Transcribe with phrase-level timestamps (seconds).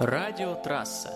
[0.00, 1.10] Радиотрасса.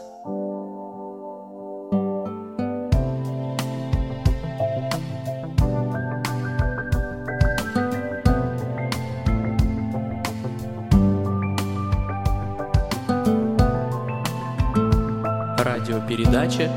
[15.59, 16.71] Радиопередача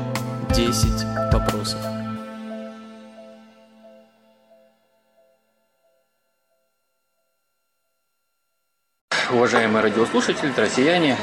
[0.50, 1.78] «10 вопросов».
[9.30, 11.16] Уважаемые радиослушатели, россияне,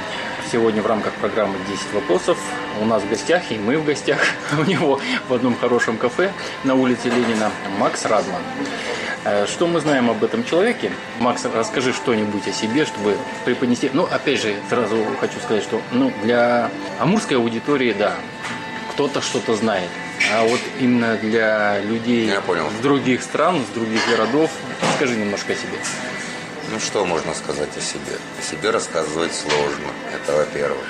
[0.52, 2.38] сегодня в рамках программы «10 вопросов»
[2.82, 4.20] у нас в гостях, и мы в гостях
[4.60, 6.32] у него в одном хорошем кафе
[6.64, 8.42] на улице Ленина Макс Радман.
[9.26, 10.92] Э, Что мы знаем об этом человеке?
[11.20, 13.90] Макс, расскажи что-нибудь о себе, чтобы преподнести.
[13.94, 18.14] Ну, опять же, сразу хочу сказать, что ну, для амурской аудитории, да,
[18.92, 19.90] кто-то что-то знает.
[20.34, 22.70] А вот именно для людей Я понял.
[22.78, 24.50] с других стран, с других городов,
[24.96, 25.78] скажи немножко о себе.
[26.68, 28.18] Ну что можно сказать о себе?
[28.38, 29.88] О себе рассказывать сложно.
[30.14, 30.86] Это во-первых.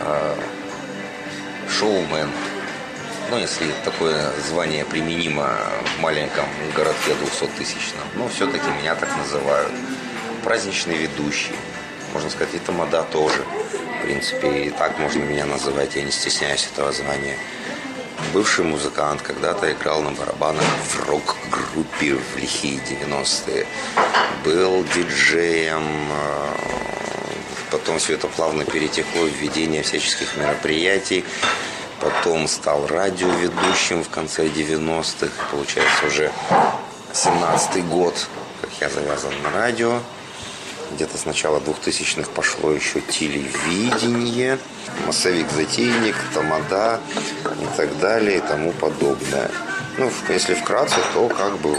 [0.00, 0.36] А,
[1.68, 2.30] Шоумен.
[3.30, 5.50] Ну, если такое звание применимо
[5.96, 6.44] в маленьком
[6.76, 8.04] городке 200-тысячном.
[8.14, 9.72] Но все-таки меня так называют.
[10.44, 11.56] Праздничный ведущий.
[12.12, 13.42] Можно сказать, и тамада тоже.
[13.98, 15.96] В принципе, и так можно меня называть.
[15.96, 17.36] Я не стесняюсь этого звания.
[18.32, 23.66] Бывший музыкант, когда-то играл на барабанах в рок-группе в лихие 90-е.
[24.46, 26.54] Был диджеем, э,
[27.72, 31.24] потом все это плавно перетекло в ведение всяческих мероприятий.
[32.00, 35.32] Потом стал радиоведущим в конце 90-х.
[35.50, 36.32] Получается, уже
[37.12, 38.14] 17-й год,
[38.60, 39.98] как я завязан на радио.
[40.92, 44.60] Где-то с начала 2000-х пошло еще телевидение,
[45.06, 47.00] массовик-затейник, тамада
[47.60, 49.50] и так далее и тому подобное.
[49.98, 51.76] Ну, если вкратце, то как бы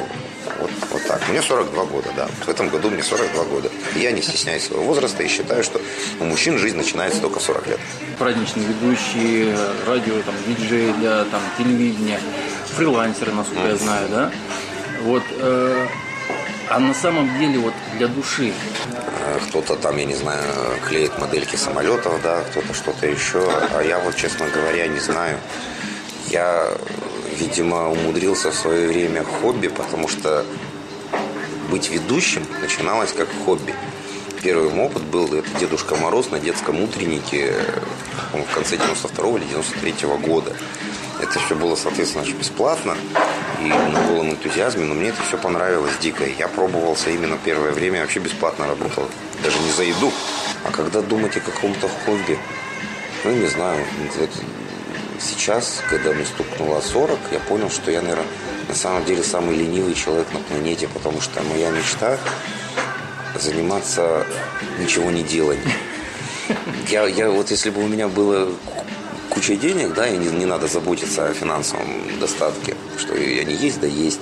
[0.59, 1.27] вот, вот так.
[1.29, 2.27] Мне 42 года, да.
[2.45, 3.69] В этом году мне 42 года.
[3.95, 5.81] Я не стесняюсь своего возраста и считаю, что
[6.19, 7.79] у мужчин жизнь начинается только в 40 лет.
[8.19, 9.53] праздничный ведущий,
[9.85, 12.19] радио, там, диджей для там, телевидения,
[12.75, 14.31] фрилансеры, насколько я знаю, да?
[15.03, 15.87] Вот, э,
[16.69, 18.53] а на самом деле вот для души,
[19.29, 20.41] Э, Кто-то там, я не знаю,
[20.87, 23.45] клеит модельки самолетов, да, кто-то что-то еще.
[23.75, 25.37] А я вот, честно говоря, не знаю.
[26.29, 26.69] Я,
[27.37, 30.45] видимо, умудрился в свое время хобби, потому что
[31.69, 33.73] быть ведущим начиналось как хобби.
[34.41, 37.53] Первый опыт был это Дедушка Мороз на детском утреннике
[38.33, 40.55] в конце 92 или 93 года.
[41.19, 42.95] Это все было, соответственно, бесплатно
[43.59, 46.23] и на голом энтузиазме, но мне это все понравилось дико.
[46.25, 49.09] Я пробовался именно первое время, вообще бесплатно работал,
[49.43, 50.11] даже не за еду.
[50.63, 52.37] А когда думать о каком-то хобби,
[53.23, 53.83] ну, не знаю,
[54.19, 54.29] вот
[55.19, 58.25] сейчас, когда мне стукнуло 40, я понял, что я, наверное,
[58.67, 62.17] на самом деле самый ленивый человек на планете, потому что моя мечта
[63.39, 64.25] заниматься
[64.79, 65.71] ничего не деланием.
[66.89, 68.49] Я, я вот если бы у меня было
[69.29, 73.81] куча денег, да, и не, не надо заботиться о финансовом достатке, что и они есть,
[73.81, 74.21] да есть,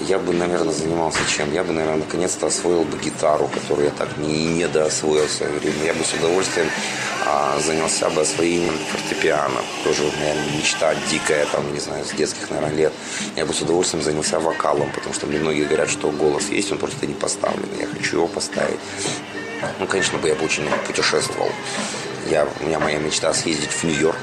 [0.00, 1.52] я бы, наверное, занимался чем?
[1.52, 5.52] Я бы, наверное, наконец-то освоил бы гитару, которую я так не, не доосвоил в свое
[5.52, 5.84] время.
[5.84, 6.68] Я бы с удовольствием
[7.26, 9.60] а, занялся бы освоением фортепиано.
[9.84, 12.92] Тоже моя мечта дикая, там, не знаю, с детских, наверное, лет.
[13.36, 16.78] Я бы с удовольствием занялся вокалом, потому что мне многие говорят, что голос есть, он
[16.78, 17.68] просто не поставлен.
[17.80, 18.80] Я хочу его поставить.
[19.80, 21.50] Ну, конечно, бы я бы очень много путешествовал.
[22.30, 24.18] Я, у меня моя мечта съездить в Нью-Йорк.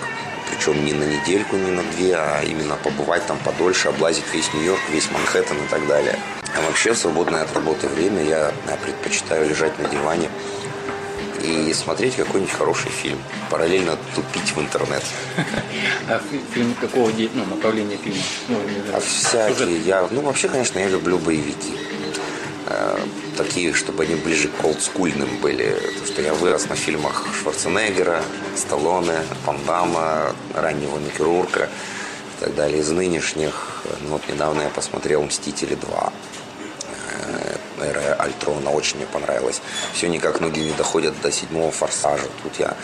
[0.66, 4.80] Причем не на недельку, не на две, а именно побывать там подольше, облазить весь Нью-Йорк,
[4.92, 6.18] весь Манхэттен и так далее.
[6.58, 10.28] А вообще в свободное от работы время я, я предпочитаю лежать на диване
[11.44, 13.20] и смотреть какой-нибудь хороший фильм.
[13.52, 15.04] Параллельно тупить в интернет.
[16.10, 18.24] а фи- фильм какого ну, направления фильма?
[18.48, 18.58] Ну,
[18.92, 19.82] А всякие.
[19.82, 21.78] Я, ну, вообще, конечно, я люблю боевики.
[22.68, 22.98] Э,
[23.38, 25.70] такие, чтобы они ближе к олдскульным были.
[25.70, 28.22] Потому что я вырос на фильмах Шварценеггера,
[28.56, 31.70] Сталлоне, Ван Дамма, раннего Микки Рурка
[32.38, 32.80] и так далее.
[32.80, 36.14] Из нынешних, ну, вот недавно я посмотрел «Мстители 2».
[38.26, 39.62] Альтрона очень мне понравилась.
[39.94, 42.28] Все никак ноги не доходят до седьмого форсажа.
[42.44, 42.76] Тут я,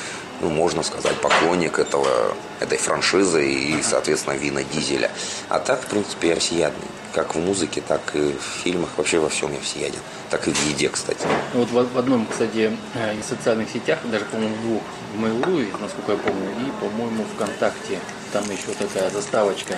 [0.42, 5.12] ну, можно сказать, поклонник этого, этой франшизы и, соответственно, Вина Дизеля.
[5.50, 6.88] А так, в принципе, я всеядный.
[7.14, 8.90] Как в музыке, так и в фильмах.
[8.96, 10.00] Вообще во всем я всеяден.
[10.30, 11.28] Так и в еде, кстати.
[11.54, 14.82] Вот в, в одном, кстати, э, из социальных сетях, даже, по-моему, в двух,
[15.14, 18.00] в Mail.ru, насколько я помню, и, по-моему, ВКонтакте,
[18.32, 19.76] там еще такая заставочка,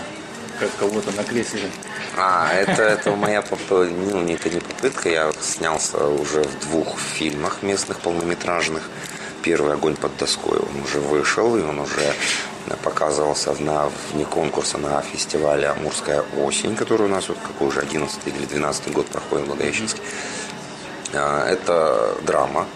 [0.59, 1.69] как кого-то на кресле.
[2.17, 7.63] А, это, это моя попытка, ну, это не попытка, я снялся уже в двух фильмах
[7.63, 8.89] местных полнометражных.
[9.41, 12.13] Первый «Огонь под доской», он уже вышел, и он уже
[12.83, 18.19] показывался на, вне конкурса на фестивале «Амурская осень», который у нас вот какой уже 11
[18.25, 20.01] или 12 год проходит в Благовещенске.
[21.13, 22.67] А, Это драма.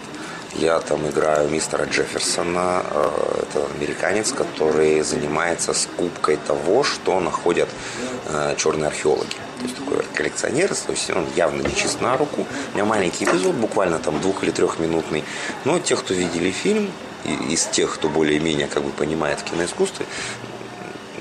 [0.60, 2.82] Я там играю мистера Джефферсона.
[2.90, 7.68] Э, это американец, который занимается скупкой того, что находят
[8.26, 9.36] э, черные археологи.
[9.58, 12.44] То есть такой коллекционер, то есть он явно не чист на руку.
[12.72, 15.22] У меня маленький эпизод, буквально там двух- или трехминутный.
[15.64, 16.90] Но те, кто видели фильм,
[17.24, 20.06] из тех, кто более-менее как бы понимает в киноискусстве,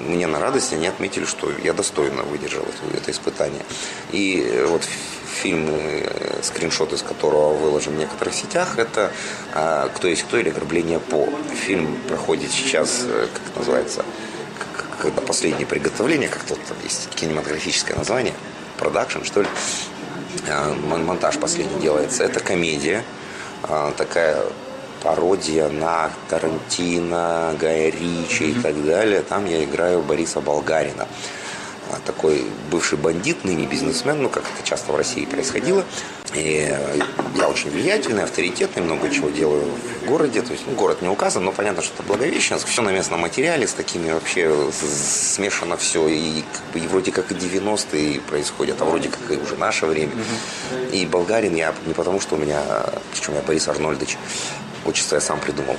[0.06, 3.64] мне на радость они отметили, что я достойно выдержал это, это испытание.
[4.12, 9.12] И э, вот фильм, э, скриншот из которого выложен в некоторых сетях, это
[9.54, 11.28] а, «Кто есть кто» или «Ограбление по».
[11.66, 14.06] Фильм проходит сейчас, э, как называется,
[15.00, 18.34] когда последнее приготовление, вот там есть кинематографическое название,
[18.78, 19.48] продакшн, что ли,
[20.88, 22.24] монтаж последний делается.
[22.24, 23.04] Это комедия,
[23.64, 24.44] а, такая
[25.04, 28.60] пародия на Тарантино, Гая Ричи mm-hmm.
[28.60, 29.22] и так далее.
[29.22, 31.08] Там я играю Бориса Болгарина.
[31.90, 35.86] А, такой бывший бандит, ныне бизнесмен, ну, как это часто в России происходило.
[36.34, 36.76] И
[37.36, 39.64] я очень влиятельный, авторитетный, много чего делаю
[40.02, 40.42] в городе.
[40.42, 42.68] То есть, ну, город не указан, но понятно, что это Благовещенск.
[42.68, 46.08] Все на местном материале, с такими вообще смешано все.
[46.10, 49.86] И, как бы, и вроде как и 90-е происходят, а вроде как и уже наше
[49.86, 50.12] время.
[50.92, 52.62] И болгарин я не потому, что у меня,
[53.14, 54.18] причем я Борис Арнольдович,
[54.86, 55.78] отчество я сам придумал.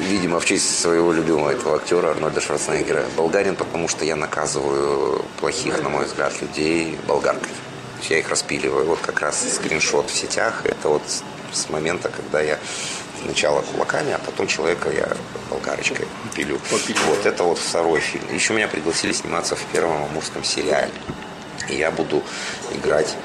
[0.00, 3.04] Видимо, в честь своего любимого этого актера Арнольда Шварценеггера.
[3.16, 7.50] Болгарин, потому что я наказываю плохих, на мой взгляд, людей болгаркой.
[8.08, 8.86] Я их распиливаю.
[8.86, 10.62] Вот как раз скриншот в сетях.
[10.64, 11.02] Это вот
[11.52, 12.58] с момента, когда я
[13.24, 15.08] сначала кулаками, а потом человека я
[15.50, 16.60] болгарочкой пилю.
[16.70, 18.24] Вот это вот второй фильм.
[18.32, 20.92] Еще меня пригласили сниматься в первом амурском сериале.
[21.68, 22.22] И я буду
[22.74, 23.16] играть,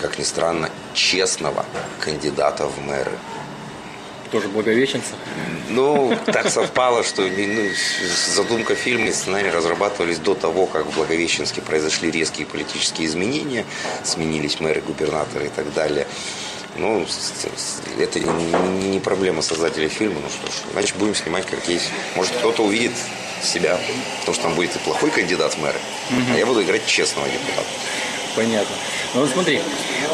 [0.00, 1.64] как ни странно, честного
[2.00, 3.12] кандидата в мэры
[4.30, 5.14] тоже благовещенца?
[5.68, 7.68] Ну, так совпало, что ну,
[8.34, 13.64] задумка фильма и сценарий разрабатывались до того, как в Благовещенске произошли резкие политические изменения,
[14.04, 16.06] сменились мэры, губернаторы и так далее.
[16.76, 17.06] Ну,
[17.98, 20.20] это не проблема создателей фильма.
[20.20, 21.90] Ну что ж, значит, будем снимать как есть.
[22.16, 22.92] Может, кто-то увидит
[23.42, 23.78] себя,
[24.20, 25.78] потому что там будет и плохой кандидат в мэры,
[26.10, 26.20] угу.
[26.34, 27.68] а я буду играть честного депутата.
[28.36, 28.74] Понятно.
[29.14, 29.60] Ну вот смотри,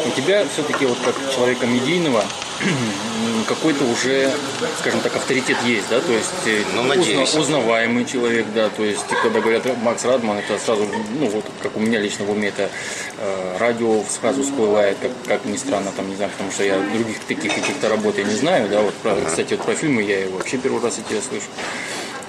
[0.05, 2.23] у тебя все-таки вот как человека медийного
[3.47, 4.31] какой-то уже,
[4.79, 9.05] скажем так, авторитет есть, да, то есть э, ну, узна, узнаваемый человек, да, то есть
[9.23, 10.87] когда говорят Макс Радман, это сразу,
[11.19, 12.69] ну вот как у меня лично в уме это
[13.17, 17.19] э, радио сразу всплывает, как, как ни странно, там, не знаю, потому что я других
[17.27, 20.57] таких каких-то работ я не знаю, да, вот, про, кстати, вот про фильмы я вообще
[20.57, 21.47] первый раз от тебя слышу.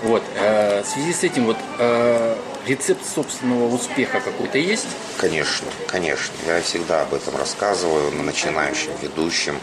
[0.03, 2.37] Вот, э, в связи с этим вот э,
[2.67, 4.87] рецепт собственного успеха какой-то есть?
[5.17, 6.35] Конечно, конечно.
[6.47, 9.59] Я всегда об этом рассказываю на начинающим ведущим.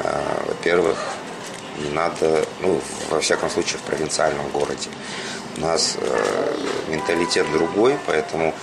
[0.00, 0.98] Э, во-первых,
[1.78, 4.88] не надо, ну, во всяком случае, в провинциальном городе.
[5.56, 6.56] У нас э,
[6.88, 8.54] менталитет другой, поэтому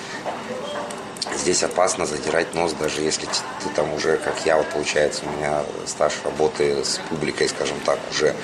[1.36, 5.64] здесь опасно задирать нос, даже если ты там уже, как я, вот получается, у меня
[5.86, 8.36] стаж работы с публикой, скажем так, уже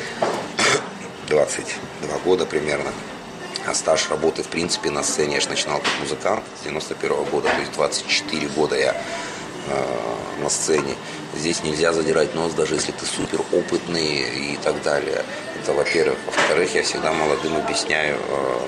[1.27, 2.91] 22 года примерно.
[3.67, 7.29] А стаж работы, в принципе, на сцене я же начинал как музыкант с 91 -го
[7.29, 8.95] года, то есть 24 года я
[9.67, 10.95] э, на сцене.
[11.35, 15.23] Здесь нельзя задирать нос, даже если ты супер опытный и так далее.
[15.61, 16.17] Это во-первых.
[16.25, 18.59] Во-вторых, я всегда молодым объясняю, э,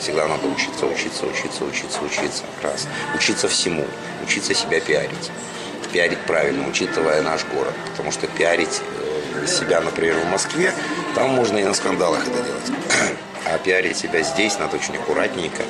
[0.00, 2.44] всегда надо учиться, учиться, учиться, учиться, учиться.
[2.62, 2.86] Раз.
[3.14, 3.86] Учиться всему.
[4.24, 5.30] Учиться себя пиарить.
[5.92, 7.74] Пиарить правильно, учитывая наш город.
[7.90, 8.80] Потому что пиарить
[9.34, 10.72] э, себя, например, в Москве,
[11.14, 13.18] там можно и на скандалах это делать.
[13.46, 15.62] А пиарить себя здесь надо очень аккуратненько,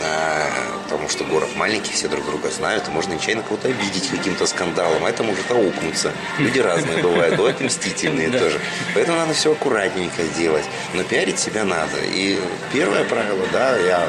[0.00, 0.48] э,
[0.84, 5.04] потому что город маленький, все друг друга знают, и можно нечаянно кого-то обидеть каким-то скандалом,
[5.04, 6.12] а это может аукнуться.
[6.38, 8.60] Люди разные бывают, бывают мстительные тоже.
[8.94, 10.64] Поэтому надо все аккуратненько делать.
[10.94, 11.98] Но пиарить себя надо.
[12.02, 12.40] И
[12.72, 14.08] первое правило, да, я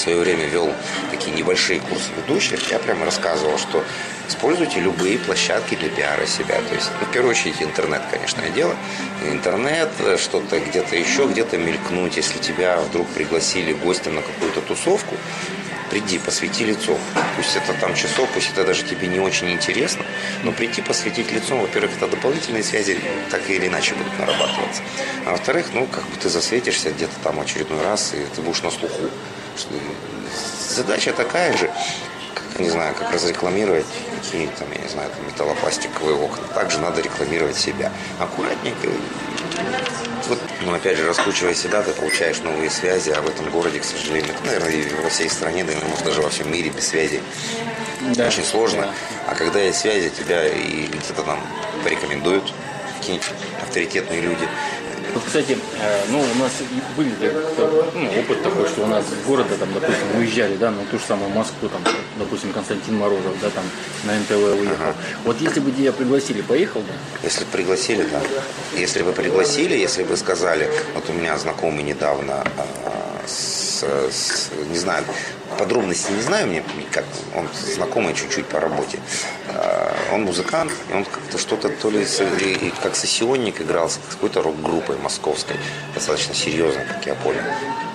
[0.00, 0.72] свое время вел
[1.10, 3.84] такие небольшие курсы ведущих, я прямо рассказывал, что
[4.30, 6.60] Используйте любые площадки для пиара себя.
[6.62, 8.76] То есть, ну, в первую очередь, интернет, конечно, дело.
[9.28, 12.16] Интернет, что-то где-то еще, где-то мелькнуть.
[12.16, 15.16] Если тебя вдруг пригласили гостем на какую-то тусовку,
[15.90, 16.96] приди, посвети лицо.
[17.36, 20.04] Пусть это там часов, пусть это даже тебе не очень интересно,
[20.44, 23.00] но прийти, посветить лицом, во-первых, это дополнительные связи
[23.32, 24.82] так или иначе будут нарабатываться.
[25.26, 28.70] А во-вторых, ну, как бы ты засветишься где-то там очередной раз, и ты будешь на
[28.70, 29.10] слуху.
[30.68, 31.70] Задача такая же,
[32.34, 33.86] как, не знаю, как разрекламировать
[34.22, 36.44] какие-нибудь там, я не знаю, там, металлопластиковые окна.
[36.54, 37.92] Также надо рекламировать себя.
[38.18, 38.88] Аккуратненько.
[40.28, 43.84] Вот, ну, опять же, раскручивая себя, ты получаешь новые связи, а в этом городе, к
[43.84, 47.20] сожалению, это, наверное, и во всей стране, да, может, даже во всем мире без связи
[48.14, 48.26] да.
[48.26, 48.82] очень сложно.
[48.82, 48.92] Да.
[49.28, 51.40] А когда есть связи, тебя и где-то там
[51.82, 52.52] порекомендуют
[52.98, 53.28] какие-нибудь
[53.62, 54.46] авторитетные люди,
[55.14, 56.52] Вот, кстати, э, ну, у нас
[56.96, 57.10] были
[57.94, 61.04] ну, опыт такой, что у нас с города, там, допустим, уезжали, да, на ту же
[61.04, 61.82] самую Москву, там,
[62.18, 63.64] допустим, Константин Морозов, да, там,
[64.04, 64.74] на НТВ уехал.
[64.80, 64.94] Ага.
[65.24, 66.92] Вот если бы тебя пригласили, поехал бы?
[67.22, 68.20] Если пригласили, да.
[68.76, 74.78] Если бы пригласили, если бы сказали, вот у меня знакомый недавно а, с, с, не
[74.78, 75.04] знаю,
[75.58, 77.04] подробности не знаю, мне как
[77.34, 78.98] он знакомый чуть-чуть по работе.
[79.48, 82.04] А, он музыкант, и он как-то что-то то ли
[82.82, 85.56] как сессионник играл с какой-то рок-группой московской,
[85.94, 87.42] достаточно серьезной, как я понял.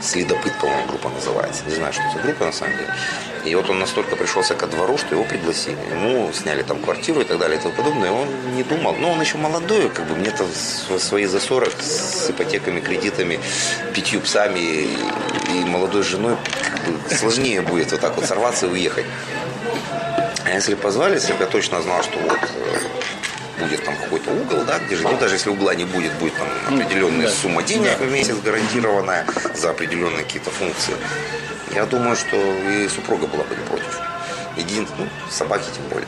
[0.02, 1.64] Следопыт, по-моему, группа называется.
[1.68, 2.94] Не знаю, что это группа на самом деле.
[3.46, 5.78] И вот он настолько пришелся ко двору, что его пригласили.
[5.92, 8.10] Ему сняли там квартиру и так далее и тому подобное.
[8.10, 8.96] И он не думал.
[8.96, 10.46] Ну, он еще молодой, как бы мне-то
[11.00, 13.40] свои за 40 с ипотеками, кредитами,
[13.94, 14.88] пятью псами
[15.54, 19.06] и молодой женой как бы сложнее будет вот так вот сорваться и уехать.
[20.44, 24.64] А если позвали, если бы я точно знал, что вот э, будет там какой-то угол,
[24.66, 27.34] да, где же, ну, даже если угла не будет, будет там ну, определенная да.
[27.34, 28.06] сумма денег да.
[28.06, 29.26] в месяц гарантированная
[29.56, 30.94] за определенные какие-то функции.
[31.74, 34.00] Я думаю, что и супруга была бы не против.
[34.56, 36.08] Единственное, ну, собаки тем более.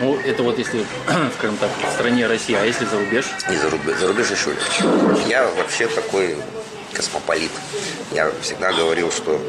[0.00, 0.84] Ну, это вот если,
[1.38, 3.26] скажем так, в стране России, а если за рубеж?
[3.50, 5.28] И за рубеж, за рубеж еще легче.
[5.28, 6.36] Я вообще такой
[6.94, 7.50] космополит.
[8.12, 9.40] Я всегда говорил, что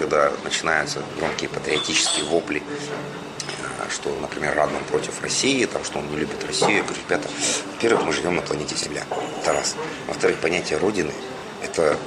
[0.00, 6.16] когда начинаются громкие патриотические вопли, э, что, например, Радман против России, там, что он не
[6.16, 7.28] любит Россию, я говорю, ребята,
[7.74, 9.04] во-первых, мы живем на планете Земля,
[9.42, 9.76] это раз.
[10.08, 11.12] Во-вторых, понятие Родины–
[11.62, 11.98] это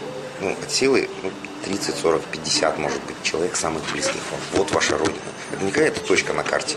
[0.42, 1.32] ну, от силы ну,
[1.66, 4.42] 30, 40, 50, может быть, человек самых близких вам.
[4.54, 5.22] Вот ваша Родина.
[5.52, 6.76] Это не какая-то точка на карте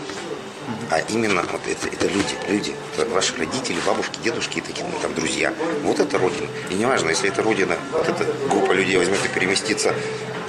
[0.89, 2.75] а именно вот это, это люди, люди,
[3.09, 5.53] ваши родители, бабушки, дедушки и такие ну, там друзья.
[5.83, 6.47] Вот это родина.
[6.69, 9.93] И неважно, если эта родина, вот эта группа людей возьмет и переместится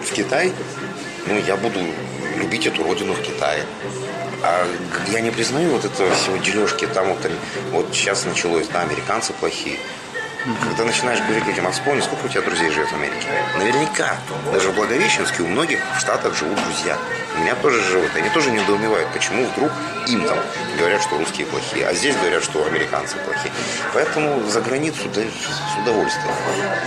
[0.02, 0.52] в Китай,
[1.26, 1.80] ну, я буду
[2.36, 3.64] любить эту родину в Китае.
[4.42, 4.66] А
[5.12, 7.18] я не признаю вот этого всего дележки, там вот,
[7.72, 9.78] вот сейчас началось, да, американцы плохие,
[10.62, 13.26] когда начинаешь говорить людям, а вспомни, сколько у тебя друзей живет в Америке?
[13.56, 14.16] Наверняка,
[14.52, 16.96] даже в Благовещенске у многих в Штатах живут друзья.
[17.36, 18.10] У меня тоже живут.
[18.16, 19.70] Они тоже недоумевают, почему вдруг
[20.08, 20.38] им там
[20.78, 23.52] говорят, что русские плохие, а здесь говорят, что американцы плохие.
[23.92, 26.34] Поэтому за границу да, с удовольствием.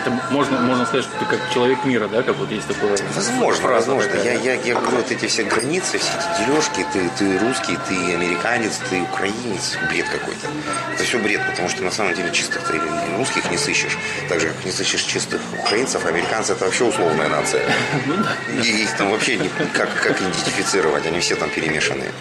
[0.01, 2.97] Это можно, можно сказать, что ты как человек мира, да, как вот есть такое.
[3.15, 4.17] Возможно, фраза возможно.
[4.23, 8.13] Я, я, я говорю, вот эти все границы, все эти дележки, ты, ты русский, ты
[8.13, 10.47] американец, ты украинец, бред какой-то.
[10.93, 12.79] Это все бред, потому что на самом деле чистых ты
[13.17, 13.97] русских не сыщешь.
[14.29, 17.63] Так же, как не сыщешь чистых украинцев, американцы это вообще условная нация.
[18.07, 19.37] Ну И их там вообще
[19.73, 22.11] как, как идентифицировать, они все там перемешанные.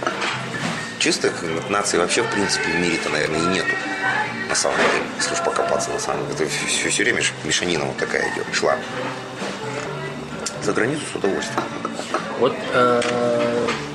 [0.98, 3.74] Чистых наций вообще, в принципе, в мире-то, наверное, и нету.
[4.48, 6.34] На самом деле, если уж покопаться, на самом деле.
[6.34, 8.76] Это все, все время мешанина вот такая идет, шла.
[10.62, 11.62] За границу с удовольствием.
[12.38, 13.02] Вот э,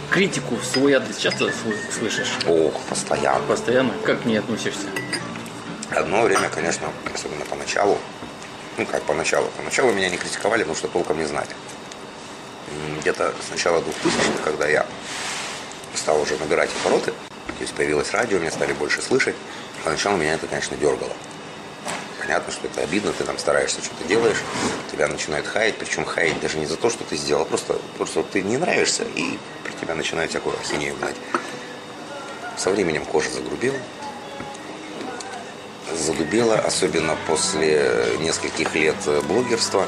[0.10, 1.52] критику в свой адрес часто
[1.92, 2.32] слышишь?
[2.48, 3.42] Ох, постоянно.
[3.48, 3.92] Постоянно?
[4.04, 4.88] Как к ней относишься?
[5.96, 7.98] Одно время, конечно, особенно поначалу,
[8.78, 11.48] ну как поначалу, поначалу меня не критиковали, потому что толком не знали.
[13.00, 14.86] Где-то с начала 2000-х, когда я
[15.94, 19.36] стал уже набирать обороты, то есть появилось радио, меня стали больше слышать,
[19.86, 21.14] поначалу меня это, конечно, дергало.
[22.20, 24.42] Понятно, что это обидно, ты там стараешься, что-то делаешь,
[24.92, 28.22] тебя начинают хаять, причем хаять даже не за то, что ты сделал, а просто, просто
[28.24, 31.16] ты не нравишься, и при тебя начинают всякую ахинею гнать.
[32.58, 33.78] Со временем кожа загрубила,
[36.06, 38.96] задубело, особенно после нескольких лет
[39.28, 39.88] блогерства.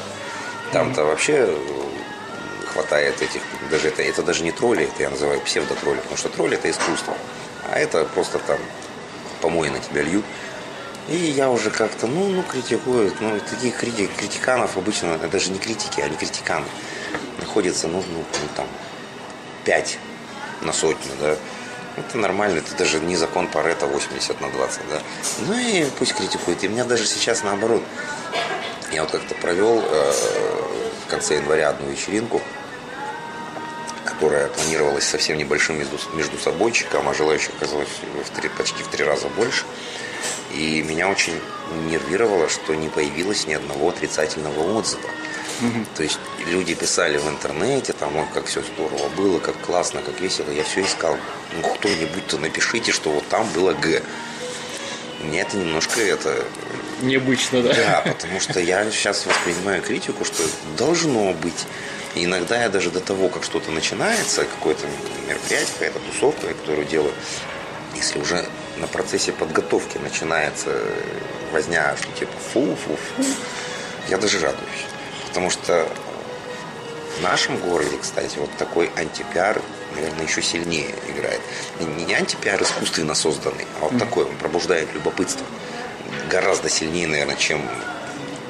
[0.72, 1.48] Там-то вообще
[2.72, 6.56] хватает этих, даже это, это даже не тролли, это я называю псевдотролли, потому что тролли
[6.56, 7.14] это искусство,
[7.70, 8.58] а это просто там
[9.40, 10.24] помои на тебя льют.
[11.08, 15.58] И я уже как-то, ну, ну, критикуют, ну, таких критик, критиканов обычно, это даже не
[15.58, 16.66] критики, а не критиканы.
[17.40, 18.66] Находится, ну, ну, ну там,
[19.64, 19.98] пять
[20.60, 21.36] на сотню, да.
[21.98, 25.02] Это нормально, это даже не закон Парета 80 на 20, да.
[25.46, 26.62] Ну и пусть критикует.
[26.64, 27.82] И меня даже сейчас наоборот.
[28.92, 30.12] Я вот как-то провел э,
[31.06, 32.40] в конце января одну вечеринку,
[34.04, 37.88] которая планировалась совсем небольшим между, между собойчиком, а желающих оказалось
[38.24, 39.64] в три, почти в три раза больше.
[40.54, 41.38] И меня очень
[41.90, 45.08] нервировало, что не появилось ни одного отрицательного отзыва.
[45.60, 45.86] Угу.
[45.96, 50.20] То есть люди писали в интернете, там, ой, как все здорово было, как классно, как
[50.20, 50.50] весело.
[50.50, 51.16] Я все искал.
[51.60, 54.02] Ну, кто-нибудь-то напишите, что вот там было Г.
[55.22, 56.44] Мне это немножко это...
[57.02, 57.74] Необычно, да?
[57.74, 60.44] Да, потому что я сейчас воспринимаю критику, что
[60.76, 61.66] должно быть.
[62.14, 64.86] И иногда я даже до того, как что-то начинается, какое-то
[65.26, 67.12] мероприятие, какая-то тусовка, которую делаю,
[67.96, 68.44] если уже
[68.76, 70.82] на процессе подготовки начинается
[71.52, 73.24] возня, что типа фу-фу-фу,
[74.08, 74.86] я даже радуюсь.
[75.38, 75.86] Потому что
[77.18, 79.60] В нашем городе, кстати, вот такой антипиар,
[79.96, 81.40] наверное, еще сильнее играет.
[82.06, 85.44] Не антипиар искусственно созданный, а вот такой, он пробуждает любопытство.
[86.30, 87.68] Гораздо сильнее, наверное, чем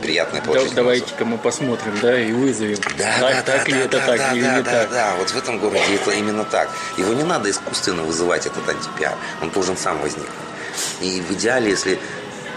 [0.02, 0.70] приятное получить.
[0.70, 2.78] Да, давайте-ка мы посмотрим, да, и вызовем.
[2.98, 4.70] Да, так, да, так да, ли да, это да, так да, или да, не да,
[4.70, 4.90] так.
[4.90, 6.70] Да, вот в этом городе это именно так.
[6.98, 9.16] Его не надо искусственно вызывать, этот антипиар.
[9.40, 10.28] Он должен сам возникнуть.
[11.00, 11.98] И в идеале, если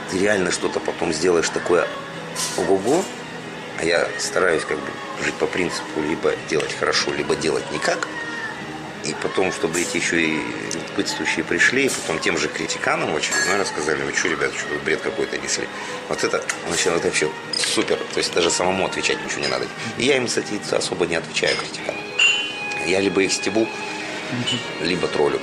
[0.09, 1.87] ты реально что-то потом сделаешь такое
[2.57, 3.03] ого-го,
[3.81, 4.87] а я стараюсь как бы
[5.25, 8.07] жить по принципу либо делать хорошо, либо делать никак,
[9.03, 10.39] и потом, чтобы эти еще и
[10.73, 14.67] любопытствующие пришли, и потом тем же критиканам в очередной раз сказали, вы что, ребята, что
[14.67, 15.67] вы бред какой-то несли.
[16.07, 17.97] Вот это, начало это вообще супер.
[18.13, 19.65] То есть даже самому отвечать ничего не надо.
[19.97, 22.01] И я им, кстати, особо не отвечаю критиканам.
[22.85, 23.67] Я либо их стебу,
[24.81, 25.41] либо троллю.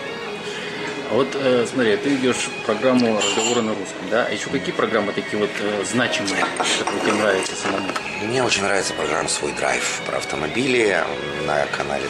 [1.11, 4.27] А вот э, смотри, ты идешь программу разговора на русском, да?
[4.27, 6.45] А еще какие программы такие вот э, значимые,
[6.79, 7.89] которые тебе нравятся самому?
[8.25, 11.03] Мне очень нравится программа «Свой драйв» про автомобили
[11.47, 12.05] на канале,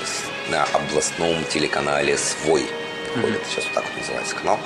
[0.50, 2.62] на областном телеканале «Свой».
[2.62, 3.34] Mm-hmm.
[3.36, 4.58] Это сейчас вот так вот называется канал.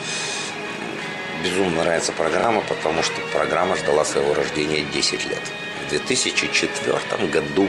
[1.45, 5.43] Безумно нравится программа, потому что программа ждала своего рождения 10 лет.
[5.87, 7.69] В 2004 году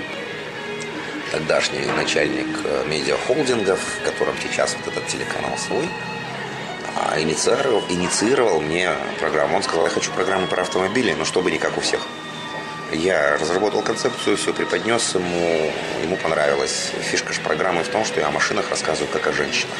[1.34, 5.89] тогдашний начальник э, медиахолдингов, в котором сейчас вот этот телеканал «Свой»,
[7.22, 9.58] инициировал, инициировал мне программу.
[9.58, 12.01] Он сказал, я хочу программу про автомобили, но чтобы не как у всех.
[12.91, 15.72] Я разработал концепцию, все преподнес ему,
[16.03, 16.91] ему понравилось.
[17.12, 19.75] Фишка же программы в том, что я о машинах рассказываю как о женщинах.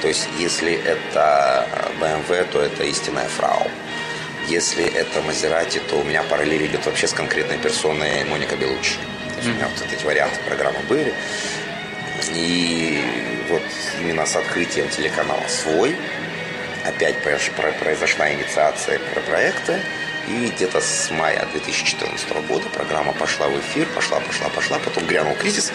[0.00, 1.68] То есть, если это
[2.00, 3.70] BMW, то это истинная фрау.
[4.48, 8.94] Если это Мазерати, то у меня параллель идет вообще с конкретной персоной Моника Белучи.
[8.94, 11.14] То есть, у меня вот эти варианты программы были.
[12.32, 13.02] И
[13.50, 13.62] вот
[14.00, 15.94] именно с открытием телеканала «Свой»
[16.84, 19.80] опять произошла инициация про проекта.
[20.28, 24.78] И где-то с мая 2014 года программа пошла в эфир, пошла, пошла, пошла.
[24.78, 25.72] Потом грянул кризис.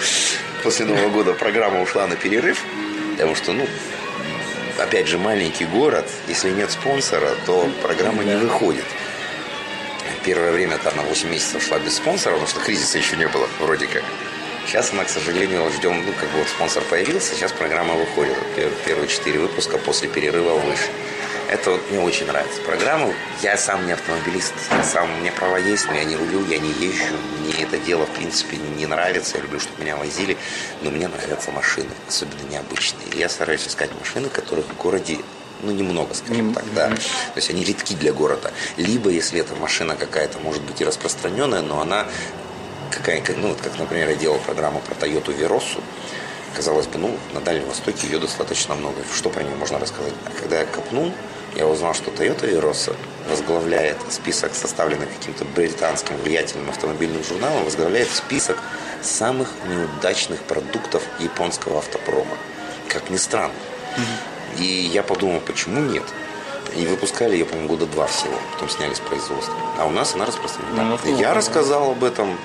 [0.64, 2.64] После Нового года программа ушла на перерыв.
[3.12, 3.68] Потому что, ну,
[4.78, 6.10] опять же, маленький город.
[6.28, 8.86] Если нет спонсора, то программа не выходит.
[10.24, 13.48] Первое время там на 8 месяцев шла без спонсора, потому что кризиса еще не было,
[13.60, 14.04] вроде как.
[14.66, 18.36] Сейчас она, к сожалению, ждем, ну, как бы вот спонсор появился, сейчас программа выходит.
[18.86, 20.90] Первые четыре выпуска после перерыва вышли.
[21.48, 23.14] Это вот мне очень нравится программа.
[23.44, 26.58] Я сам не автомобилист, я сам, у меня права есть, но я не рулю, я
[26.58, 27.16] не езжу.
[27.42, 29.38] Мне это дело, в принципе, не нравится.
[29.38, 30.36] Я люблю, чтобы меня возили.
[30.82, 33.08] Но мне нравятся машины, особенно необычные.
[33.14, 35.20] Я стараюсь искать машины, которых в городе
[35.62, 36.90] ну, немного, скажем так, да.
[36.90, 38.52] То есть они редки для города.
[38.78, 42.08] Либо, если эта машина какая-то, может быть, и распространенная, но она
[42.96, 45.82] какая, ну, вот как, например, я делал программу про Toyota Verosu,
[46.56, 48.98] казалось бы, ну, на Дальнем Востоке ее достаточно много.
[49.14, 50.14] Что про нее можно рассказать?
[50.26, 51.12] А когда я копнул,
[51.56, 52.96] я узнал, что Toyota Verosa
[53.30, 58.58] возглавляет список, составленный каким-то британским влиятельным автомобильным журналом, возглавляет список
[59.02, 62.38] самых неудачных продуктов японского автопрома.
[62.88, 63.54] Как ни странно.
[63.98, 64.60] Mm-hmm.
[64.60, 66.04] И я подумал, почему нет?
[66.76, 68.38] И выпускали ее, по-моему, года два всего.
[68.54, 69.56] Потом сняли с производства.
[69.78, 70.98] А у нас она распространена.
[71.04, 72.38] Ну, я рассказал об этом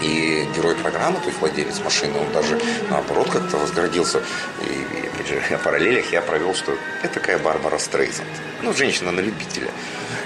[0.00, 4.22] и герой программы, то есть владелец машины, он даже наоборот как-то возгородился.
[4.62, 8.28] И, опять же, о параллелях я провел, что это такая Барбара Стрейзанд.
[8.62, 9.70] Ну, женщина на любителя.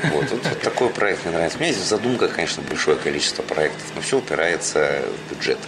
[0.05, 1.59] Вот, вот, вот такой проект мне нравится.
[1.59, 5.59] У меня здесь задумка, конечно, большое количество проектов, но все упирается в бюджет.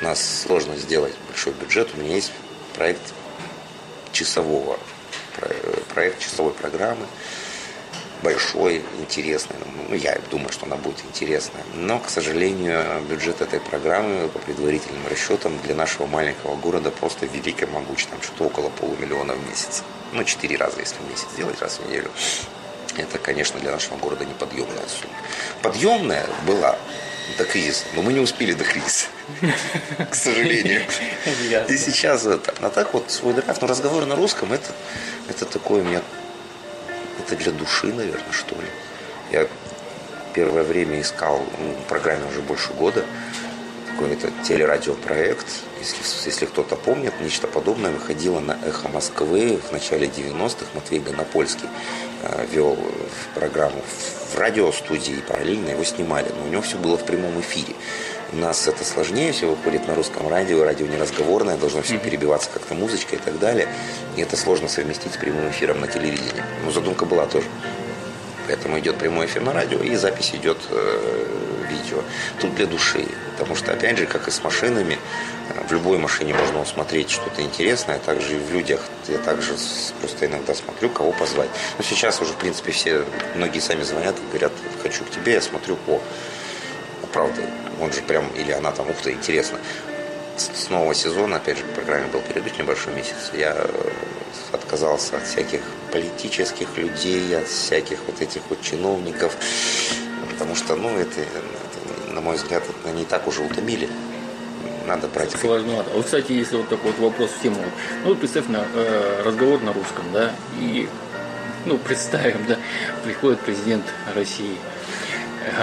[0.00, 1.90] У нас сложно сделать большой бюджет.
[1.94, 2.32] У меня есть
[2.74, 3.02] проект
[4.12, 4.78] часового,
[5.92, 7.06] проект часовой программы
[8.22, 9.56] большой, интересной.
[9.88, 11.62] Ну, я думаю, что она будет интересная.
[11.74, 17.62] Но, к сожалению, бюджет этой программы по предварительным расчетам для нашего маленького города просто велик
[17.62, 18.06] и могуч.
[18.06, 19.82] Там что-то около полумиллиона в месяц.
[20.12, 22.10] Ну, четыре раза, если в месяц делать, раз в неделю.
[22.96, 25.14] Это, конечно, для нашего города неподъемная сумма.
[25.62, 26.76] Подъемная была
[27.36, 29.06] до кризиса, но мы не успели до кризиса,
[30.10, 30.82] к сожалению.
[31.68, 32.54] И сейчас это.
[32.60, 36.02] А так вот свой драйв, но разговор на русском, это такое у меня
[37.28, 38.68] это для души, наверное, что ли.
[39.30, 39.46] Я
[40.34, 43.04] первое время искал, ну, программе уже больше года,
[43.90, 45.46] какой-то телерадиопроект.
[45.80, 50.66] Если, если кто-то помнит, нечто подобное выходило на «Эхо Москвы» в начале 90-х.
[50.74, 51.68] Матвей Гонопольский
[52.22, 52.78] э, вел
[53.34, 53.82] программу
[54.32, 56.28] в радиостудии, параллельно его снимали.
[56.36, 57.74] Но у него все было в прямом эфире.
[58.30, 62.74] У нас это сложнее, все выходит на русском радио, радио неразговорное, должно все перебиваться как-то
[62.74, 63.68] музычкой и так далее.
[64.16, 66.42] И это сложно совместить с прямым эфиром на телевидении.
[66.62, 67.46] Но задумка была тоже.
[68.46, 71.26] Поэтому идет прямой эфир на радио и запись идет э,
[71.70, 72.02] видео.
[72.38, 73.06] Тут для души.
[73.38, 74.98] Потому что, опять же, как и с машинами,
[75.66, 78.82] в любой машине можно усмотреть что-то интересное, также и в людях.
[79.06, 79.54] Я также
[80.00, 81.48] просто иногда смотрю, кого позвать.
[81.78, 83.04] Но сейчас уже, в принципе, все,
[83.36, 86.00] многие сами звонят и говорят, хочу к тебе, я смотрю, о,
[87.12, 87.42] правда,
[87.80, 89.58] он же прям, или она там, ух ты, интересно.
[90.36, 93.56] с нового сезона, опять же, в программе был перерыв небольшой месяц, я
[94.52, 95.60] отказался от всяких
[95.92, 99.36] политических людей, от всяких вот этих вот чиновников,
[100.30, 103.88] потому что, ну, это, это на мой взгляд, это не так уже утомили.
[104.86, 105.30] Надо брать.
[105.32, 105.90] Сложновато.
[105.92, 107.62] А вот, кстати, если вот такой вот вопрос в тему.
[108.02, 110.88] Ну, вот представь на э, разговор на русском, да, и
[111.66, 112.56] ну, представим, да,
[113.04, 114.56] приходит президент России,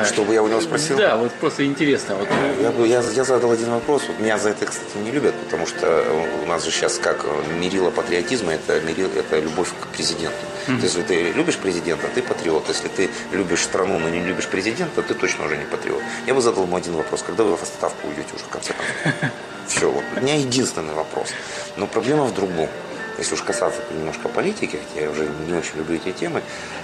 [0.06, 0.98] чтобы я у него спросил?
[0.98, 2.15] Да, вот просто интересно.
[2.15, 2.28] Вот.
[2.62, 4.04] Я, я, я задал один вопрос.
[4.08, 6.06] Вот меня за это, кстати, не любят, потому что
[6.43, 7.26] у нас же сейчас как
[7.60, 10.38] мерило патриотизма, это, мерило, это любовь к президенту.
[10.67, 10.82] Mm-hmm.
[10.82, 12.67] Если ты любишь президента, ты патриот.
[12.67, 16.02] Если ты любишь страну, но не любишь президента, ты точно уже не патриот.
[16.26, 17.24] Я бы задал ему один вопрос.
[17.24, 19.32] Когда вы в отставку уйдете уже, в конце концов?
[19.67, 20.04] Все, вот.
[20.15, 21.30] У меня единственный вопрос.
[21.78, 22.69] Но проблема в другом.
[23.17, 26.41] Если уж касаться немножко политики, хотя я уже не очень люблю эти темы,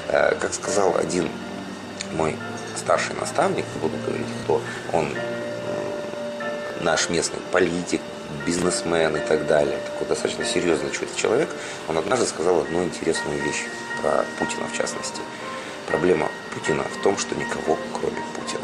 [0.07, 1.29] э, как сказал один
[2.13, 2.37] мой
[2.77, 4.61] старший наставник, буду говорить кто,
[4.93, 5.13] он
[6.81, 8.01] наш местный политик,
[8.45, 11.49] бизнесмен и так далее, такой достаточно серьезный человек,
[11.87, 13.65] он однажды сказал одну интересную вещь
[14.01, 15.21] про Путина в частности.
[15.87, 18.63] Проблема Путина в том, что никого, кроме Путина.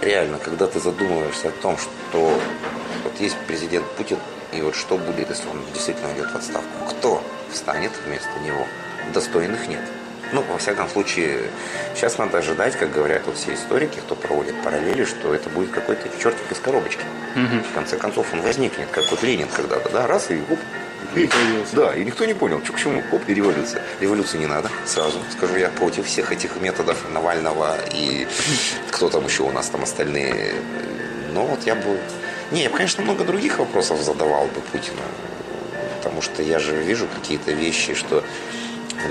[0.00, 2.38] Реально, когда ты задумываешься о том, что
[3.04, 4.18] вот есть президент Путин,
[4.52, 8.66] и вот что будет, если он действительно идет в отставку, кто встанет вместо него?
[9.12, 9.82] Достойных нет.
[10.34, 11.42] Ну, во всяком случае,
[11.94, 16.08] сейчас надо ожидать, как говорят вот все историки, кто проводит параллели, что это будет какой-то
[16.20, 17.04] чертик из коробочки.
[17.36, 17.70] Угу.
[17.70, 20.58] В конце концов, он возникнет, как вот Ленин когда-то, да, раз и оп,
[21.14, 21.30] и,
[21.72, 23.80] да, и никто не понял, что к чему, оп, и революция.
[24.00, 28.26] Революции не надо, сразу скажу я, против всех этих методов Навального и
[28.90, 30.54] кто там еще у нас там остальные.
[31.32, 31.96] Но вот я бы...
[32.50, 34.98] Не, я бы, конечно, много других вопросов задавал бы Путину,
[35.98, 38.24] потому что я же вижу какие-то вещи, что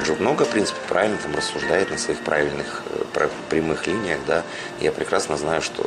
[0.05, 4.43] же много, в принципе, правильно там рассуждает на своих правильных э, прямых линиях, да.
[4.79, 5.85] Я прекрасно знаю, что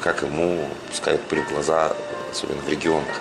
[0.00, 1.94] как ему пускают пыль в глаза,
[2.30, 3.20] особенно в регионах,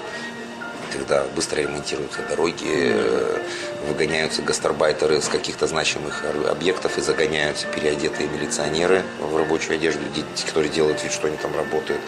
[0.92, 3.42] когда быстро ремонтируются дороги, э,
[3.88, 10.02] выгоняются гастарбайтеры с каких-то значимых объектов и загоняются переодетые милиционеры в рабочую одежду,
[10.46, 12.02] которые делают вид, что они там работают.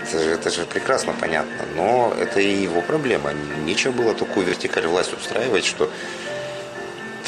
[0.00, 3.32] Это, это же прекрасно понятно, но это и его проблема.
[3.64, 5.90] Нечего было такую вертикаль власть устраивать, что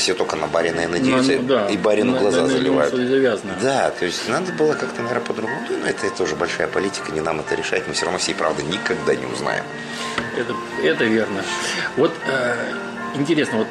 [0.09, 1.67] все только на барина и надеются, ну, да.
[1.67, 2.95] и барину на, глаза на, заливают.
[2.95, 3.59] Завязано.
[3.61, 5.61] Да, то есть надо было как-то, наверное, по-другому.
[5.69, 7.87] Ну, это тоже большая политика, не нам это решать.
[7.87, 9.65] Мы все равно всей правды никогда не узнаем.
[10.35, 11.43] Это, это верно.
[11.99, 12.55] Вот э,
[13.17, 13.67] интересно, вот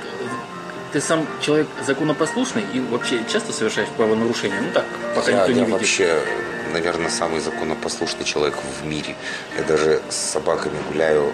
[0.93, 4.61] ты сам человек законопослушный и вообще часто совершаешь правонарушения?
[4.61, 5.79] Ну так, пока я, никто не я видит.
[5.79, 6.19] вообще,
[6.71, 9.15] наверное, самый законопослушный человек в мире.
[9.57, 11.33] Я даже с собаками гуляю,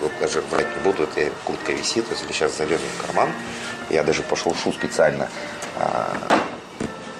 [0.00, 3.30] вот даже врать не буду, это куртка висит, если сейчас залезу в карман,
[3.90, 5.28] я даже пошел шу специально
[5.78, 6.16] а,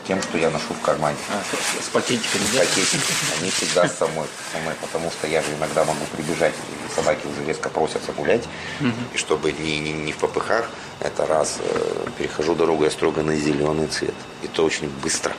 [0.07, 1.17] тем, что я ношу в кармане.
[1.31, 1.43] А,
[1.83, 2.61] с пакетиками, да?
[2.61, 3.13] Пакетики.
[3.41, 7.27] Они всегда со мной, со мной, потому что я же иногда могу прибежать, и собаки
[7.27, 8.45] уже резко просятся гулять.
[8.81, 8.91] Угу.
[9.15, 10.69] И чтобы не, не, не в попыхах,
[11.01, 14.15] это раз, э, перехожу дорогу я строго на зеленый цвет.
[14.43, 15.33] И то очень быстро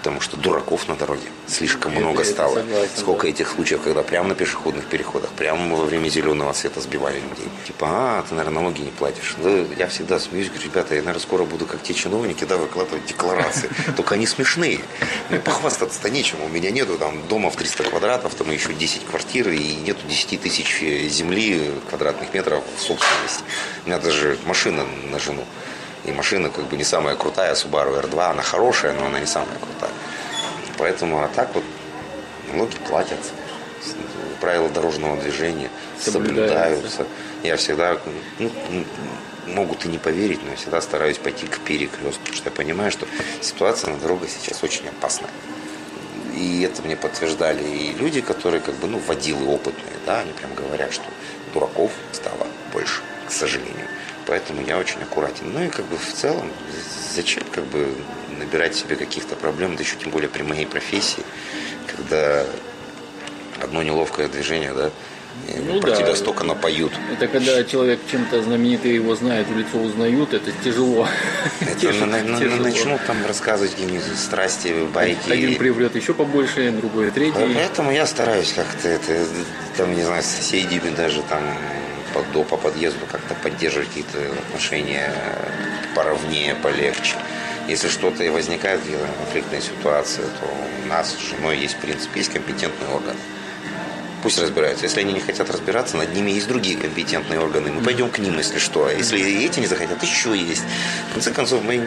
[0.00, 2.54] потому что дураков на дороге слишком много стало.
[2.54, 3.28] Согласен, Сколько да.
[3.28, 7.48] этих случаев, когда прямо на пешеходных переходах, прямо во время зеленого света сбивали людей.
[7.66, 9.36] Типа, а, ты, наверное, налоги не платишь.
[9.42, 13.04] Да, я всегда смеюсь, говорю, ребята, я, наверное, скоро буду как те чиновники, да, выкладывать
[13.04, 13.68] декларации.
[13.96, 14.80] Только они смешные.
[15.28, 16.40] Мне похвастаться-то нечем.
[16.42, 20.40] У меня нету там дома в 300 квадратов, там еще 10 квартир, и нету 10
[20.40, 23.44] тысяч земли квадратных метров в собственности.
[23.84, 25.44] У меня даже машина на жену.
[26.04, 29.58] И машина как бы не самая крутая, Subaru R2, она хорошая, но она не самая
[29.58, 29.92] крутая.
[30.78, 31.64] Поэтому, а так вот,
[32.50, 33.32] налоги платятся,
[34.40, 37.06] правила дорожного движения соблюдаются.
[37.42, 37.98] Я всегда,
[38.38, 38.50] ну,
[39.46, 42.90] могут и не поверить, но я всегда стараюсь пойти к перекрестку, потому что я понимаю,
[42.90, 43.06] что
[43.40, 45.30] ситуация на дорогах сейчас очень опасная.
[46.34, 50.54] И это мне подтверждали и люди, которые как бы, ну, водилы опытные, да, они прям
[50.54, 51.04] говорят, что
[51.52, 53.88] дураков стало больше, к сожалению.
[54.30, 55.52] Поэтому я очень аккуратен.
[55.52, 56.52] Ну и как бы в целом,
[57.16, 57.92] зачем как бы
[58.38, 61.24] набирать себе каких-то проблем, да еще тем более при моей профессии,
[61.88, 62.46] когда
[63.60, 64.92] одно неловкое движение, да,
[65.66, 65.96] ну, про да.
[65.96, 66.92] тебя столько напоют.
[67.12, 71.08] Это когда человек чем-то знаменитый его знает, в лицо узнают, это тяжело.
[71.60, 72.06] Это тяжело.
[72.06, 72.62] На, на, тяжело.
[72.62, 75.28] начнут там рассказывать какие-нибудь страсти, байки.
[75.28, 77.52] Один приврет еще побольше, другой третий.
[77.52, 79.26] Поэтому я стараюсь как-то это,
[79.76, 81.42] там, не знаю, с соседями даже там
[82.32, 84.18] до, по подъезду как-то поддерживать какие-то
[84.48, 85.12] отношения
[85.94, 87.16] поровнее, полегче.
[87.68, 88.80] Если что-то и возникает,
[89.18, 90.46] конфликтная ситуация, то
[90.84, 93.16] у нас с женой есть принцип, есть компетентный орган.
[94.22, 94.84] Пусть разбираются.
[94.84, 97.70] Если они не хотят разбираться, над ними есть другие компетентные органы.
[97.70, 98.86] Мы пойдем к ним, если что.
[98.86, 100.64] А если эти не захотят, еще есть.
[101.10, 101.82] В конце концов, мы,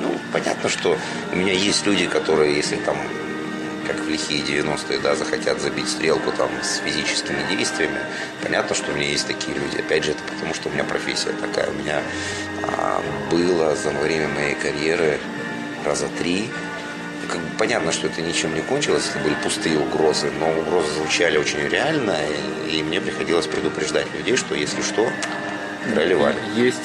[0.00, 0.96] ну, понятно, что
[1.32, 2.96] у меня есть люди, которые, если там
[3.86, 8.00] как в лихие 90-е, да, захотят забить стрелку там с физическими действиями.
[8.42, 9.78] Понятно, что у меня есть такие люди.
[9.78, 11.70] Опять же, это потому, что у меня профессия такая.
[11.70, 12.02] У меня
[12.62, 15.18] а, было за время моей карьеры
[15.84, 16.48] раза три
[17.28, 21.38] как бы понятно, что это ничем не кончилось, это были пустые угрозы, но угрозы звучали
[21.38, 22.16] очень реально,
[22.68, 25.10] и, и мне приходилось предупреждать людей, что если что,
[25.92, 26.36] проливали.
[26.54, 26.78] Есть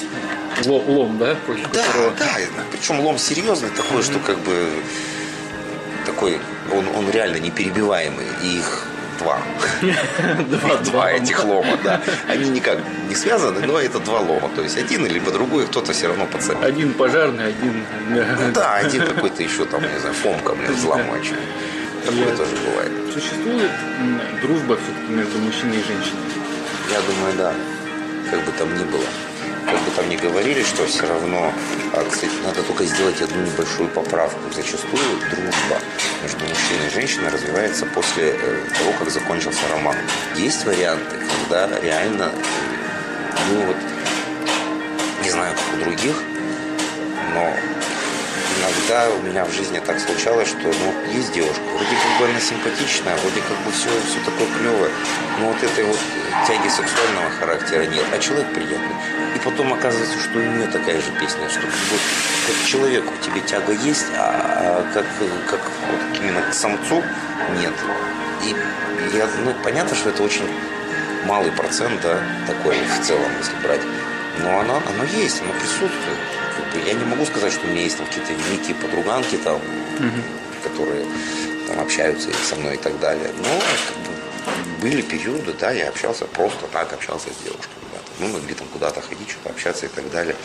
[0.66, 1.36] лом, да?
[1.48, 2.12] Да, которого...
[2.18, 2.28] да,
[2.72, 4.04] причем лом серьезный такой, mm-hmm.
[4.04, 4.68] что как бы
[6.22, 6.40] такой,
[6.72, 8.86] он, он реально неперебиваемый, и их
[9.20, 9.40] два.
[10.50, 12.02] Два, два этих лома, да.
[12.28, 12.78] Они никак
[13.10, 14.50] не связаны, но это два лома.
[14.56, 16.64] То есть один либо другой кто-то все равно подцепит.
[16.64, 17.84] Один пожарный, один...
[18.10, 21.32] Ну да, один какой-то еще там, не знаю, фомка, блин, взломач.
[22.06, 22.92] Такое тоже бывает.
[23.14, 23.72] Существует
[24.42, 26.22] дружба все-таки между мужчиной и женщиной?
[26.92, 27.54] Я думаю, да.
[28.30, 29.04] Как бы там ни было
[29.66, 31.52] как бы там ни говорили, что все равно,
[31.94, 34.40] а, кстати, надо только сделать одну небольшую поправку.
[34.54, 35.80] Зачастую дружба
[36.24, 39.96] между мужчиной и женщиной развивается после э, того, как закончился роман.
[40.36, 41.16] Есть варианты,
[41.48, 42.32] когда реально,
[43.50, 43.78] ну вот,
[45.24, 46.16] не знаю, как у других,
[47.34, 47.54] но
[48.60, 52.40] иногда у меня в жизни так случалось, что ну, есть девушка, вроде как бы она
[52.40, 54.92] симпатичная, вроде как бы все, все такое клевое,
[55.40, 55.98] но вот этой вот
[56.48, 58.96] тяги сексуального характера нет, а человек приятный.
[59.36, 61.98] И потом оказывается, что у нее такая же песня, что как, бы,
[62.48, 65.06] как человеку тебе тяга есть, а, а как,
[65.50, 67.04] как вот, именно к самцу
[67.60, 67.74] нет.
[68.44, 68.56] И
[69.16, 70.48] я, ну, понятно, что это очень
[71.26, 72.18] малый процент, да,
[72.48, 73.82] такой в целом, если брать.
[74.40, 76.18] Но оно, оно есть, оно присутствует
[76.86, 80.22] я не могу сказать, что у меня есть там какие-то великие подруганки, там, угу.
[80.64, 81.06] которые
[81.68, 83.30] там, общаются со мной и так далее.
[83.38, 83.44] Но
[83.88, 84.11] как бы,
[84.82, 87.86] были периоды, да, я общался просто так, общался с девушками.
[87.94, 90.36] Да, там, мы могли там куда-то ходить, что-то общаться и так далее.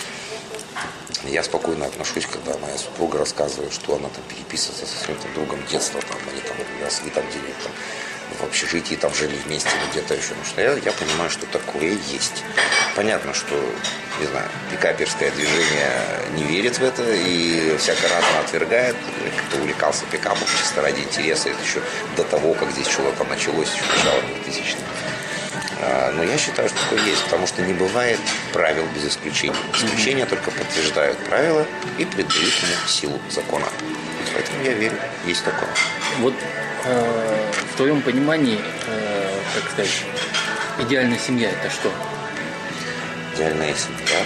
[1.24, 5.58] Я спокойно отношусь, когда моя супруга рассказывает, что она там переписывается со своим там, другом
[5.66, 7.72] детства, там, они там росли там где-нибудь там
[8.38, 10.28] в общежитии там жили вместе где-то еще.
[10.28, 12.44] Потому что я, я понимаю, что такое есть.
[12.96, 13.54] Понятно, что,
[14.20, 15.92] не знаю, пикаперское движение
[16.34, 18.96] не верит в это и всяко разно отвергает.
[19.48, 21.82] Кто увлекался пикапом чисто ради интереса, это еще
[22.16, 24.80] до того, как здесь что-то началось, еще начало 2000-х.
[25.82, 28.18] А, но я считаю, что такое есть, потому что не бывает
[28.54, 29.54] правил без исключений.
[29.74, 31.66] Исключения только подтверждают правила
[31.98, 33.66] и придают ему силу закона.
[34.32, 35.68] Поэтому я верю, есть такое.
[36.20, 36.34] Вот
[36.84, 40.02] э, в твоем понимании, э, как сказать,
[40.78, 41.92] идеальная семья это что?
[43.36, 44.24] Идеальная семья?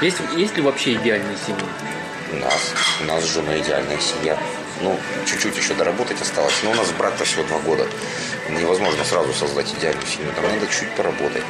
[0.00, 1.64] Есть, есть ли вообще идеальные семьи?
[2.32, 4.38] У нас, у нас с женой идеальная семья.
[4.82, 6.54] Ну, чуть-чуть еще доработать осталось.
[6.62, 7.88] Но у нас брат-то всего два года.
[8.48, 10.30] Невозможно сразу создать идеальную семью.
[10.36, 11.42] Там надо чуть поработать.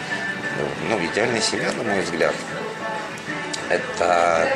[0.58, 2.34] Ну, ну идеальная семья, на мой взгляд,
[3.68, 4.48] это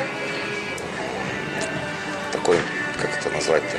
[2.31, 2.57] такой,
[2.99, 3.77] как это назвать-то,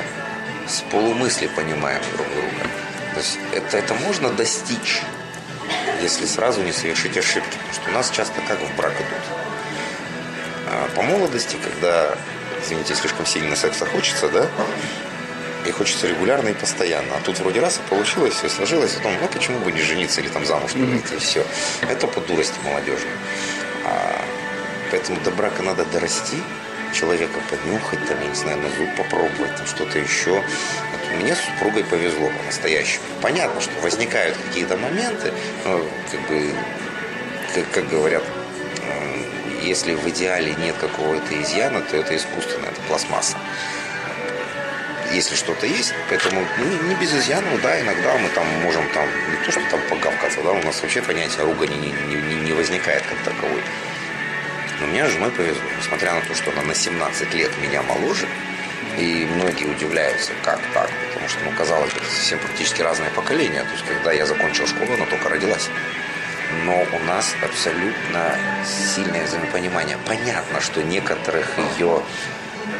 [0.69, 2.69] с полумысли понимаем друг друга.
[3.13, 5.01] То есть это, это можно достичь,
[6.01, 7.57] если сразу не совершить ошибки.
[7.57, 9.39] Потому что у нас часто как в брак идут.
[10.67, 12.15] А по молодости, когда,
[12.63, 14.47] извините, слишком сильно секса хочется, да,
[15.65, 17.15] и хочется регулярно и постоянно.
[17.17, 20.21] А тут вроде раз и получилось, все сложилось, и потом, ну почему бы не жениться
[20.21, 21.45] или там замуж не выйти, и все.
[21.89, 23.07] Это по дурости молодежи.
[23.85, 24.21] А,
[24.91, 26.37] поэтому до брака надо дорасти,
[26.93, 30.43] человека поднюхать, там, я не знаю, на зуб попробовать, там что-то еще.
[31.19, 33.03] Мне с супругой повезло по-настоящему.
[33.21, 35.33] Понятно, что возникают какие-то моменты,
[35.65, 36.53] но, как бы,
[37.53, 38.23] как, как говорят,
[38.83, 39.23] э,
[39.61, 43.37] если в идеале нет какого-то изъяна, то это искусственно, это пластмасса.
[45.11, 49.43] Если что-то есть, поэтому ну, не без изъяна, да, иногда мы там можем там, не
[49.43, 53.17] то, что там погавкаться, да, у нас вообще понятие ругани не, не, не возникает как
[53.33, 53.61] таковой.
[54.79, 55.63] Но мне с женой повезло.
[55.77, 58.27] Несмотря на то, что она на 17 лет меня моложе,
[58.97, 60.89] и многие удивляются, как так.
[61.29, 63.61] Что, ну, казалось бы, совсем практически разное поколение.
[63.61, 65.69] То есть, когда я закончил школу, она только родилась.
[66.65, 69.97] Но у нас абсолютно сильное взаимопонимание.
[70.07, 72.01] Понятно, что некоторых ее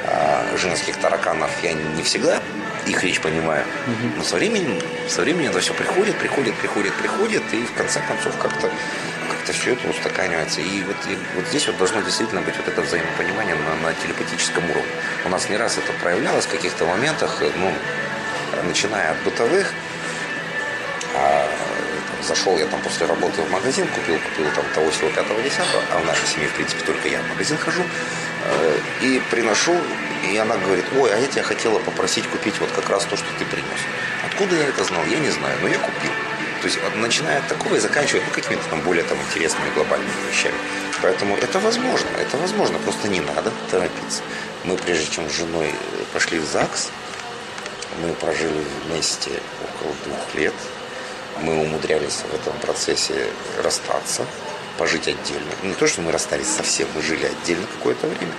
[0.06, 2.42] э, женских тараканов я не всегда
[2.88, 3.64] их речь понимаю.
[4.18, 8.36] Но со временем, со временем это все приходит, приходит, приходит, приходит, и в конце концов
[8.38, 8.70] как-то
[9.30, 10.62] как-то все это устаканивается.
[10.62, 14.64] И вот, и вот здесь вот должно действительно быть вот это взаимопонимание на, на телепатическом
[14.70, 14.92] уровне.
[15.26, 17.72] У нас не раз это проявлялось в каких-то моментах, ну,
[18.64, 19.74] начиная от бытовых,
[21.16, 21.48] а,
[22.20, 25.82] там, зашел я там после работы в магазин, купил, купил там того всего пятого десятого,
[25.92, 29.76] а в нашей семье, в принципе, только я в магазин хожу, э, и приношу,
[30.30, 33.28] и она говорит, ой, а я тебя хотела попросить купить вот как раз то, что
[33.38, 33.80] ты принес.
[34.26, 36.12] Откуда я это знал, я не знаю, но я купил.
[36.62, 40.56] То есть начиная от такого и заканчивая ну, какими-то там более там, интересными глобальными вещами.
[41.02, 44.22] Поэтому это возможно, это возможно, просто не надо торопиться.
[44.66, 45.74] Мы прежде чем с женой
[46.12, 46.90] пошли в ЗАГС,
[48.02, 49.32] Мы прожили вместе
[49.64, 50.54] около двух лет.
[51.42, 53.28] Мы умудрялись в этом процессе
[53.64, 54.26] расстаться,
[54.78, 55.52] пожить отдельно.
[55.64, 58.34] Не то, что мы расстались совсем, мы жили отдельно какое-то время.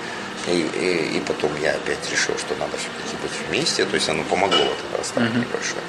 [0.46, 3.84] И, и, и потом я опять решил, что надо все-таки быть вместе.
[3.84, 5.48] То есть оно помогло в этом расставании uh-huh.
[5.48, 5.82] небольшое.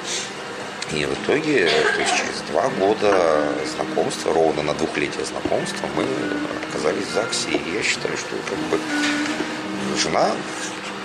[0.94, 3.46] И в итоге, то есть через два года
[3.76, 6.06] знакомства, ровно на двухлетие знакомства, мы
[6.70, 7.50] оказались в ЗАГСе.
[7.52, 8.78] И я считаю, что как бы
[9.98, 10.32] жена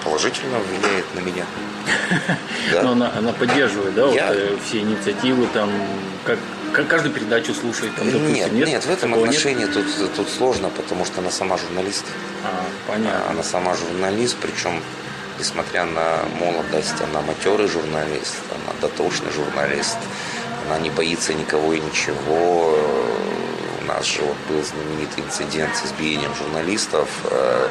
[0.06, 1.44] положительно влияет на меня.
[2.72, 2.82] Да.
[2.82, 4.26] Но она, она поддерживает, да, я...
[4.26, 5.70] вот, э, все инициативы, там,
[6.24, 6.36] как,
[6.72, 8.68] как каждую передачу слушает, там, допустим, нет, нет?
[8.68, 12.04] Нет, в этом отношении тут, тут сложно, потому что она сама журналист.
[12.44, 13.30] А, понятно.
[13.30, 14.82] Она сама журналист, причем
[15.38, 19.98] несмотря на молодость, она матерый журналист, она дотошный журналист,
[20.66, 22.76] она не боится никого и ничего.
[23.86, 27.68] Нас же вот был знаменитый инцидент с избиением журналистов э,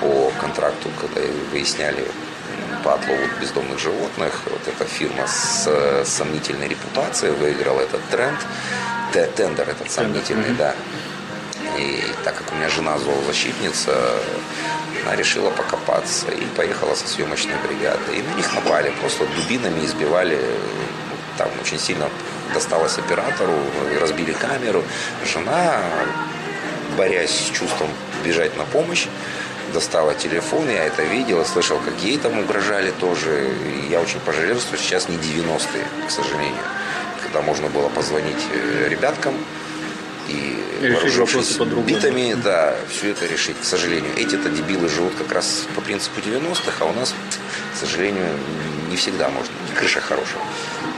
[0.00, 2.06] по контракту, когда выясняли
[2.84, 4.40] по отлову бездомных животных.
[4.46, 8.38] Вот эта фирма с э, сомнительной репутацией выиграла этот тренд,
[9.36, 10.74] тендер этот сомнительный, да.
[11.76, 13.92] И так как у меня жена зоозащитница,
[15.04, 18.18] она решила покопаться и поехала со съемочной бригадой.
[18.18, 20.38] И на них напали, просто дубинами избивали.
[21.36, 22.08] Там очень сильно
[22.54, 23.54] досталось оператору,
[24.00, 24.84] разбили камеру.
[25.24, 25.80] Жена,
[26.96, 27.88] борясь с чувством
[28.24, 29.06] бежать на помощь,
[29.72, 33.50] достала телефон, я это видел, слышал, как ей там угрожали тоже.
[33.64, 36.64] И я очень пожалел, что сейчас не 90-е, к сожалению,
[37.22, 39.34] когда можно было позвонить э, ребяткам,
[40.28, 43.56] и вооружившись битами, да, все это решить.
[43.60, 47.14] К сожалению, эти-то дебилы живут как раз по принципу 90-х, а у нас,
[47.74, 48.26] к сожалению,
[48.88, 49.52] не всегда можно.
[49.76, 50.42] Крыша хорошая.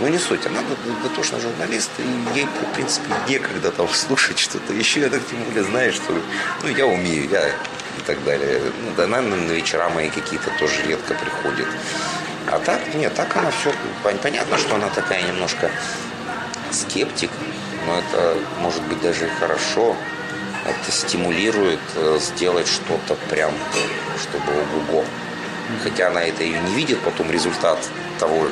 [0.01, 0.61] Но не суть, она
[1.03, 5.01] дотошный журналист, и ей, в принципе, некогда там слушать что-то еще.
[5.01, 6.15] Я так тем более знаю, что
[6.63, 8.61] ну, я умею, я и так далее.
[8.83, 11.69] Ну, да, наверное, на вечера мои какие-то тоже редко приходят.
[12.47, 13.73] А так, нет, так она все,
[14.03, 15.71] понятно, что она такая немножко
[16.73, 17.31] скептик,
[17.87, 19.97] но это может быть даже и хорошо.
[20.65, 23.53] Это стимулирует э, сделать что-то прям,
[24.21, 25.05] чтобы ого-го.
[25.83, 27.79] Хотя она это и не видит потом результат
[28.19, 28.49] того,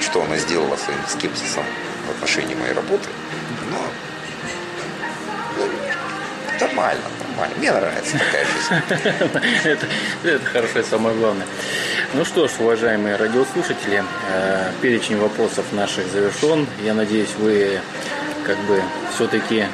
[0.00, 1.64] что она сделала своим скепсисом
[2.06, 3.08] в отношении моей работы.
[3.70, 3.78] Но
[6.60, 7.56] нормально, нормально.
[7.58, 9.48] Мне нравится такая жизнь.
[9.64, 9.86] это,
[10.24, 11.46] это хорошо, это самое главное.
[12.14, 16.66] Ну что ж, уважаемые радиослушатели, э, перечень вопросов наших завершен.
[16.84, 17.80] Я надеюсь, вы
[18.44, 18.82] как бы
[19.14, 19.66] все-таки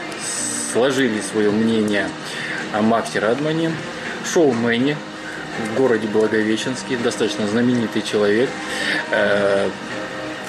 [0.72, 2.08] сложили свое мнение
[2.72, 3.72] о Максе Радмане,
[4.24, 4.96] шоумене
[5.58, 8.50] в городе Благовещенске, достаточно знаменитый человек.
[9.10, 9.68] Э,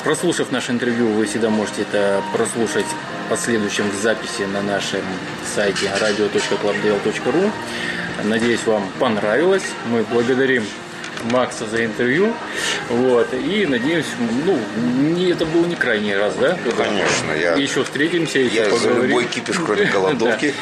[0.03, 2.85] прослушав наше интервью, вы всегда можете это прослушать
[3.29, 5.01] последующем в записи на нашем
[5.55, 7.51] сайте radio.clubdl.ru.
[8.23, 9.63] Надеюсь, вам понравилось.
[9.89, 10.65] Мы благодарим
[11.31, 12.33] Макса за интервью.
[12.89, 13.33] Вот.
[13.33, 14.05] И надеюсь,
[14.45, 14.59] ну,
[15.01, 16.57] не, это был не крайний раз, да?
[16.77, 17.31] Конечно.
[17.31, 19.01] Я, еще встретимся, еще я поговорим.
[19.01, 20.53] за любой кипиш, кроме голодовки.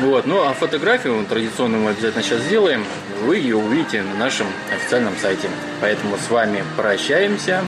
[0.00, 2.84] Вот, ну а фотографию традиционную мы обязательно сейчас сделаем.
[3.24, 5.48] Вы ее увидите на нашем официальном сайте.
[5.80, 7.62] Поэтому с вами прощаемся.